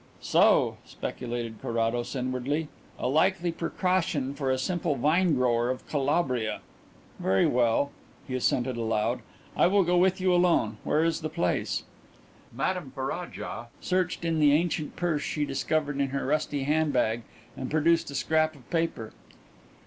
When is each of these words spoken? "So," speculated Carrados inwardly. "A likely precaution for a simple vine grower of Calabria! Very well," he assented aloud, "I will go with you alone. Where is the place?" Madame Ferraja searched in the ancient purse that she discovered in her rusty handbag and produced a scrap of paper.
"So," 0.19 0.77
speculated 0.83 1.61
Carrados 1.61 2.15
inwardly. 2.15 2.69
"A 2.97 3.07
likely 3.07 3.51
precaution 3.51 4.33
for 4.33 4.49
a 4.49 4.57
simple 4.57 4.95
vine 4.95 5.35
grower 5.35 5.69
of 5.69 5.87
Calabria! 5.87 6.61
Very 7.19 7.45
well," 7.45 7.91
he 8.27 8.33
assented 8.33 8.77
aloud, 8.77 9.19
"I 9.55 9.67
will 9.67 9.83
go 9.83 9.97
with 9.99 10.19
you 10.19 10.33
alone. 10.33 10.77
Where 10.83 11.03
is 11.03 11.21
the 11.21 11.29
place?" 11.29 11.83
Madame 12.51 12.91
Ferraja 12.95 13.67
searched 13.79 14.25
in 14.25 14.39
the 14.39 14.53
ancient 14.53 14.95
purse 14.95 15.21
that 15.21 15.27
she 15.27 15.45
discovered 15.45 15.99
in 16.01 16.07
her 16.07 16.25
rusty 16.25 16.63
handbag 16.63 17.21
and 17.55 17.69
produced 17.69 18.09
a 18.09 18.15
scrap 18.15 18.55
of 18.55 18.67
paper. 18.71 19.13